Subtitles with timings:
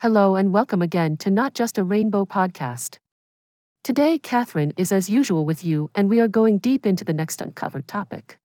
[0.00, 2.98] Hello and welcome again to Not Just a Rainbow podcast.
[3.82, 7.40] Today, Catherine is as usual with you, and we are going deep into the next
[7.40, 8.36] uncovered topic.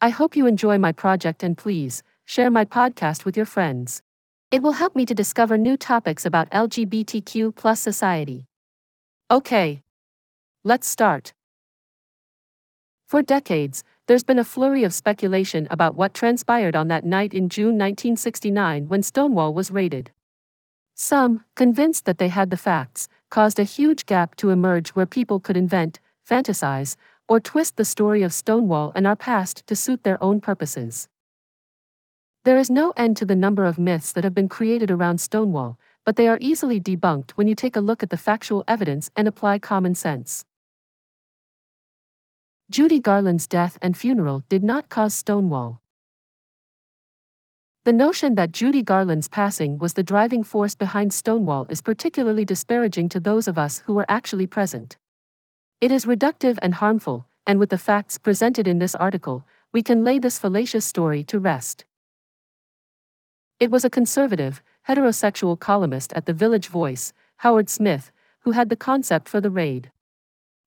[0.00, 4.02] I hope you enjoy my project and please share my podcast with your friends.
[4.50, 8.46] It will help me to discover new topics about LGBTQ plus society.
[9.30, 9.80] Okay,
[10.64, 11.34] let's start.
[13.06, 17.48] For decades, there's been a flurry of speculation about what transpired on that night in
[17.48, 20.10] June 1969 when Stonewall was raided.
[20.94, 25.40] Some, convinced that they had the facts, caused a huge gap to emerge where people
[25.40, 26.96] could invent, fantasize,
[27.28, 31.08] or twist the story of Stonewall and our past to suit their own purposes.
[32.44, 35.78] There is no end to the number of myths that have been created around Stonewall,
[36.04, 39.26] but they are easily debunked when you take a look at the factual evidence and
[39.26, 40.44] apply common sense.
[42.70, 45.80] Judy Garland's death and funeral did not cause Stonewall.
[47.84, 53.10] The notion that Judy Garland's passing was the driving force behind Stonewall is particularly disparaging
[53.10, 54.96] to those of us who were actually present.
[55.82, 60.02] It is reductive and harmful, and with the facts presented in this article, we can
[60.02, 61.84] lay this fallacious story to rest.
[63.60, 68.10] It was a conservative, heterosexual columnist at the Village Voice, Howard Smith,
[68.44, 69.90] who had the concept for the raid.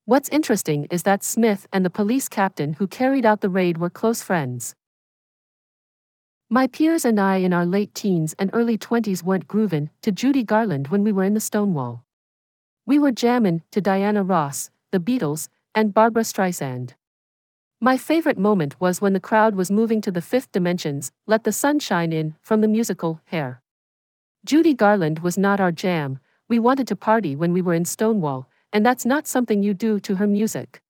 [0.05, 3.89] What's interesting is that Smith and the police captain who carried out the raid were
[3.89, 4.75] close friends.
[6.49, 10.43] My peers and I in our late teens and early 20s weren't groovin' to Judy
[10.43, 12.05] Garland when we were in the Stonewall.
[12.85, 16.93] We were jammin' to Diana Ross, the Beatles, and Barbra Streisand.
[17.81, 21.51] My favorite moment was when the crowd was moving to the Fifth Dimension's, Let the
[21.51, 23.61] Sun Shine In, from the musical Hair.
[24.45, 28.49] Judy Garland was not our jam, we wanted to party when we were in Stonewall,
[28.71, 30.81] and that's not something you do to her music.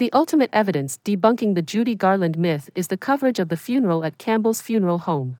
[0.00, 4.16] The ultimate evidence debunking the Judy Garland myth is the coverage of the funeral at
[4.16, 5.38] Campbell's funeral home.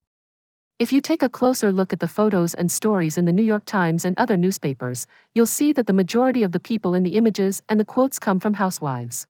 [0.78, 3.64] If you take a closer look at the photos and stories in the New York
[3.64, 7.62] Times and other newspapers, you'll see that the majority of the people in the images
[7.70, 9.26] and the quotes come from housewives.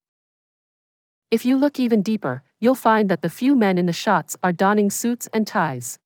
[1.31, 4.51] If you look even deeper, you'll find that the few men in the shots are
[4.51, 6.01] donning suits and ties.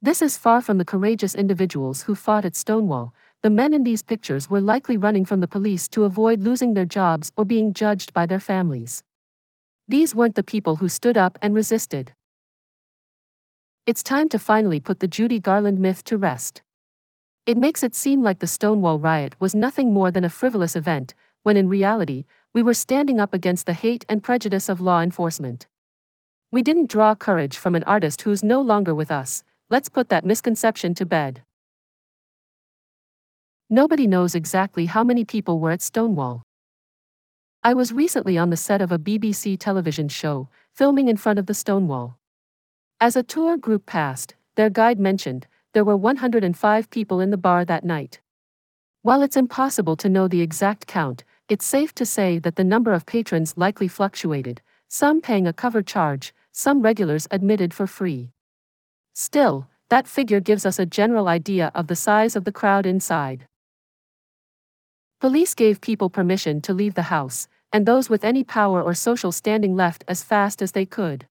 [0.00, 3.12] This is far from the courageous individuals who fought at Stonewall,
[3.42, 6.84] the men in these pictures were likely running from the police to avoid losing their
[6.84, 9.04] jobs or being judged by their families.
[9.86, 12.12] These weren't the people who stood up and resisted.
[13.86, 16.62] It's time to finally put the Judy Garland myth to rest.
[17.46, 21.14] It makes it seem like the Stonewall riot was nothing more than a frivolous event,
[21.42, 25.66] when in reality, we were standing up against the hate and prejudice of law enforcement.
[26.50, 30.24] We didn't draw courage from an artist who's no longer with us, let's put that
[30.26, 31.42] misconception to bed.
[33.70, 36.42] Nobody knows exactly how many people were at Stonewall.
[37.62, 41.44] I was recently on the set of a BBC television show, filming in front of
[41.44, 42.18] the Stonewall.
[42.98, 47.66] As a tour group passed, their guide mentioned, there were 105 people in the bar
[47.66, 48.20] that night.
[49.02, 52.94] While it's impossible to know the exact count, it's safe to say that the number
[52.94, 58.32] of patrons likely fluctuated, some paying a cover charge, some regulars admitted for free.
[59.14, 63.46] Still, that figure gives us a general idea of the size of the crowd inside.
[65.20, 69.32] Police gave people permission to leave the house, and those with any power or social
[69.32, 71.26] standing left as fast as they could.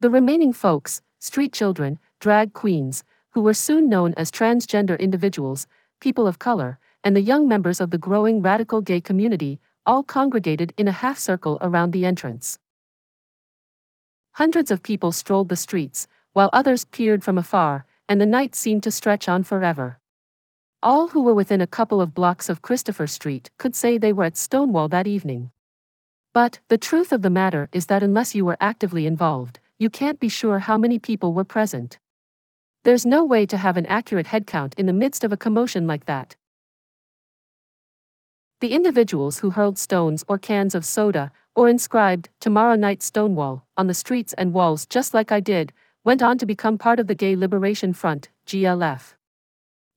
[0.00, 5.66] The remaining folks, street children, drag queens, who were soon known as transgender individuals,
[6.00, 10.74] people of color, and the young members of the growing radical gay community, all congregated
[10.76, 12.58] in a half circle around the entrance.
[14.32, 18.82] Hundreds of people strolled the streets, while others peered from afar, and the night seemed
[18.82, 19.98] to stretch on forever.
[20.80, 24.22] All who were within a couple of blocks of Christopher Street could say they were
[24.22, 25.50] at Stonewall that evening.
[26.32, 30.20] But, the truth of the matter is that unless you were actively involved, you can't
[30.20, 31.98] be sure how many people were present.
[32.84, 36.06] There's no way to have an accurate headcount in the midst of a commotion like
[36.06, 36.36] that.
[38.60, 43.88] The individuals who hurled stones or cans of soda, or inscribed, Tomorrow Night Stonewall, on
[43.88, 45.72] the streets and walls just like I did,
[46.04, 49.14] went on to become part of the Gay Liberation Front, GLF.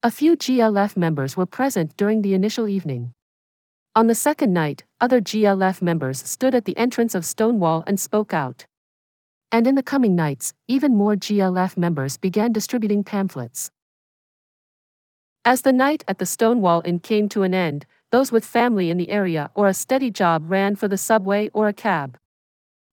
[0.03, 3.13] A few GLF members were present during the initial evening.
[3.95, 8.33] On the second night, other GLF members stood at the entrance of Stonewall and spoke
[8.33, 8.65] out.
[9.51, 13.69] And in the coming nights, even more GLF members began distributing pamphlets.
[15.45, 18.97] As the night at the Stonewall Inn came to an end, those with family in
[18.97, 22.17] the area or a steady job ran for the subway or a cab.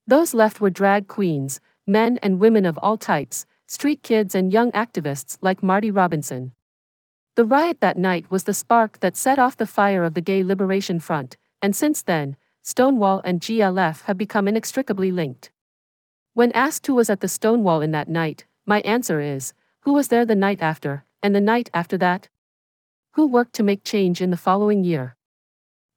[0.06, 4.70] Those left were drag queens, men and women of all types, street kids and young
[4.72, 6.52] activists like Marty Robinson.
[7.38, 10.42] The riot that night was the spark that set off the fire of the Gay
[10.42, 15.52] Liberation Front, and since then, Stonewall and GLF have become inextricably linked.
[16.34, 20.08] When asked who was at the Stonewall in that night, my answer is Who was
[20.08, 22.28] there the night after, and the night after that?
[23.12, 25.14] Who worked to make change in the following year?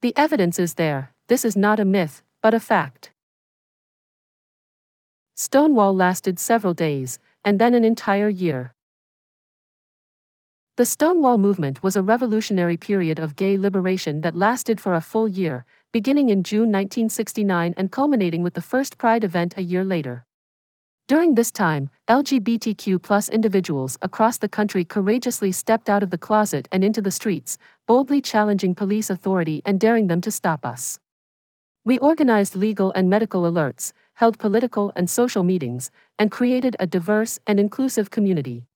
[0.01, 3.09] The evidence is there, this is not a myth, but a fact.
[5.33, 8.75] Stonewall lasted several days, and then an entire year.
[10.77, 15.27] The Stonewall movement was a revolutionary period of gay liberation that lasted for a full
[15.27, 20.25] year, beginning in June 1969 and culminating with the first Pride event a year later.
[21.09, 26.85] During this time, LGBTQ individuals across the country courageously stepped out of the closet and
[26.85, 31.01] into the streets, boldly challenging police authority and daring them to stop us.
[31.83, 37.39] We organized legal and medical alerts, held political and social meetings, and created a diverse
[37.45, 38.67] and inclusive community.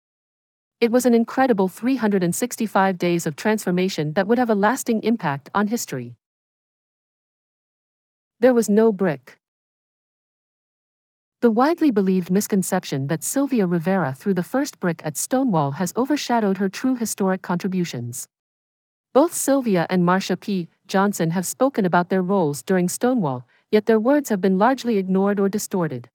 [0.82, 5.68] It was an incredible 365 days of transformation that would have a lasting impact on
[5.68, 6.18] history.
[8.42, 9.40] There was no brick.
[11.40, 16.58] The widely believed misconception that Sylvia Rivera threw the first brick at Stonewall has overshadowed
[16.58, 18.28] her true historic contributions.
[19.14, 20.68] Both Sylvia and Marsha P.
[20.88, 25.40] Johnson have spoken about their roles during Stonewall, yet their words have been largely ignored
[25.40, 26.10] or distorted.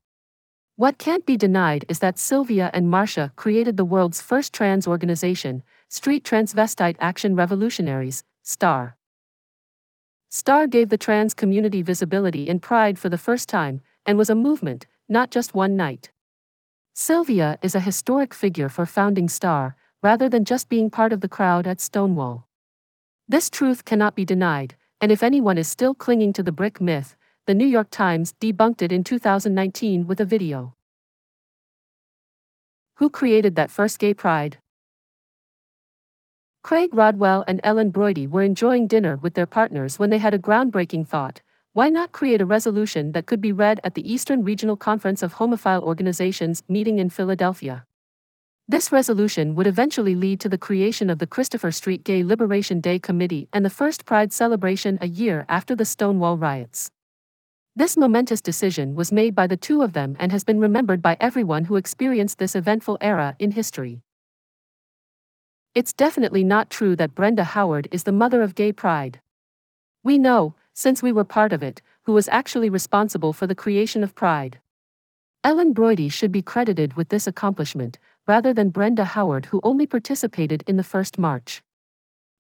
[0.80, 5.62] What can't be denied is that Sylvia and Marsha created the world's first trans organization,
[5.90, 8.96] Street Transvestite Action Revolutionaries, STAR.
[10.30, 14.34] STAR gave the trans community visibility and Pride for the first time, and was a
[14.34, 16.12] movement, not just one night.
[16.94, 21.28] Sylvia is a historic figure for founding STAR, rather than just being part of the
[21.28, 22.48] crowd at Stonewall.
[23.28, 27.16] This truth cannot be denied, and if anyone is still clinging to the brick myth,
[27.46, 30.74] the New York Times debunked it in 2019 with a video.
[32.96, 34.58] Who created that first gay pride?
[36.62, 40.38] Craig Rodwell and Ellen Broidy were enjoying dinner with their partners when they had a
[40.38, 41.40] groundbreaking thought
[41.72, 45.34] why not create a resolution that could be read at the Eastern Regional Conference of
[45.34, 47.86] Homophile Organizations meeting in Philadelphia?
[48.66, 52.98] This resolution would eventually lead to the creation of the Christopher Street Gay Liberation Day
[52.98, 56.90] Committee and the first Pride celebration a year after the Stonewall riots.
[57.76, 61.16] This momentous decision was made by the two of them and has been remembered by
[61.20, 64.02] everyone who experienced this eventful era in history.
[65.72, 69.20] It's definitely not true that Brenda Howard is the mother of gay pride.
[70.02, 74.02] We know, since we were part of it, who was actually responsible for the creation
[74.02, 74.58] of pride.
[75.44, 80.64] Ellen Broidy should be credited with this accomplishment, rather than Brenda Howard, who only participated
[80.66, 81.62] in the first march.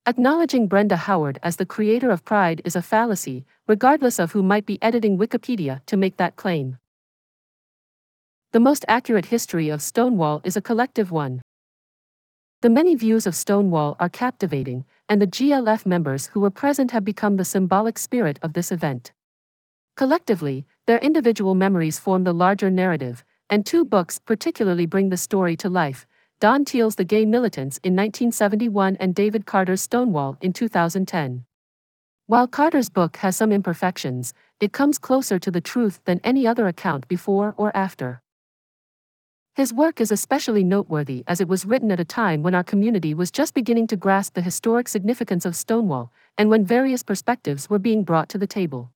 [0.06, 4.64] Acknowledging Brenda Howard as the creator of Pride is a fallacy, regardless of who might
[4.64, 6.78] be editing Wikipedia to make that claim.
[8.52, 11.42] The most accurate history of Stonewall is a collective one.
[12.62, 17.04] The many views of Stonewall are captivating, and the GLF members who were present have
[17.04, 19.12] become the symbolic spirit of this event.
[19.96, 25.56] Collectively, their individual memories form the larger narrative, and two books particularly bring the story
[25.58, 26.06] to life
[26.40, 31.44] Donn Teal's The Gay Militants in 1971 and David Carter's Stonewall in 2010.
[32.28, 36.66] While Carter's book has some imperfections, it comes closer to the truth than any other
[36.66, 38.22] account before or after.
[39.54, 43.12] His work is especially noteworthy as it was written at a time when our community
[43.12, 47.78] was just beginning to grasp the historic significance of Stonewall, and when various perspectives were
[47.78, 48.90] being brought to the table.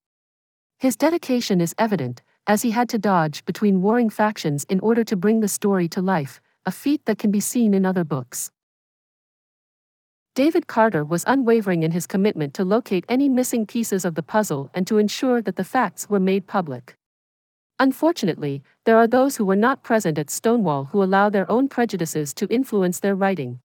[0.79, 5.15] His dedication is evident, as he had to dodge between warring factions in order to
[5.15, 8.51] bring the story to life, a feat that can be seen in other books.
[10.35, 14.71] David Carter was unwavering in his commitment to locate any missing pieces of the puzzle
[14.75, 16.97] and to ensure that the facts were made public.
[17.79, 22.33] Unfortunately, there are those who were not present at Stonewall who allow their own prejudices
[22.35, 23.61] to influence their writing.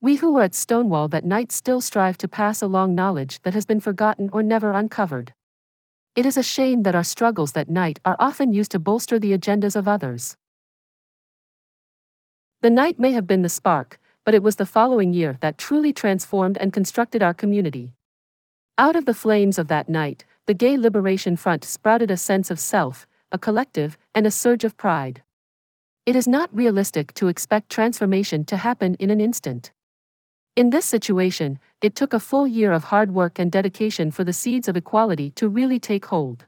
[0.00, 3.66] We who were at Stonewall that night still strive to pass along knowledge that has
[3.66, 5.34] been forgotten or never uncovered.
[6.14, 9.36] It is a shame that our struggles that night are often used to bolster the
[9.36, 10.36] agendas of others.
[12.62, 15.92] The night may have been the spark, but it was the following year that truly
[15.92, 17.90] transformed and constructed our community.
[18.78, 22.60] Out of the flames of that night, the Gay Liberation Front sprouted a sense of
[22.60, 25.24] self, a collective, and a surge of pride.
[26.06, 29.72] It is not realistic to expect transformation to happen in an instant.
[30.54, 34.32] In this situation, it took a full year of hard work and dedication for the
[34.32, 36.44] seeds of equality to really take hold.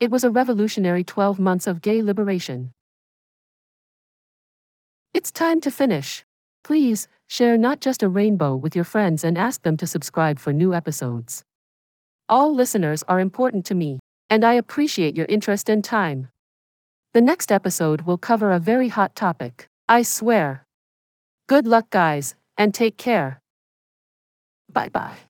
[0.00, 2.72] It was a revolutionary 12 months of gay liberation.
[5.12, 6.24] It's time to finish.
[6.62, 10.52] Please, share not just a rainbow with your friends and ask them to subscribe for
[10.52, 11.42] new episodes.
[12.28, 13.98] All listeners are important to me,
[14.28, 16.28] and I appreciate your interest and time.
[17.12, 20.62] The next episode will cover a very hot topic, I swear.
[21.48, 23.40] Good luck, guys, and take care.
[24.72, 25.29] Bye bye.